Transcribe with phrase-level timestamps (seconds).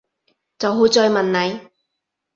[0.57, 1.69] 就會再問你